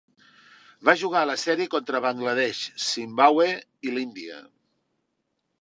Va 0.87 0.95
jugar 1.01 1.19
a 1.25 1.27
la 1.31 1.35
sèrie 1.41 1.69
contra 1.75 2.01
Bangladesh, 2.07 2.63
Zimbabwe 2.87 3.49
i 3.89 3.97
l'Índia. 3.97 4.43